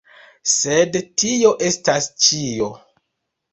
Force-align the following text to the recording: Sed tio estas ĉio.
Sed 0.53 0.97
tio 1.25 1.53
estas 1.69 2.09
ĉio. 2.25 2.73